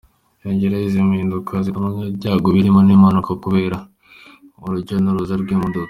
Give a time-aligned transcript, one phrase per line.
[0.43, 3.77] Yongeraho izi mpinduka zizanagabanya ibyago birimo n’impanuka kubera
[4.63, 5.79] urujya n’uruza rw’imodoka.